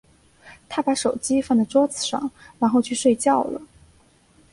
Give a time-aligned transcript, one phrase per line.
[0.67, 3.61] 她把手机放在桌子上，然后睡觉去了。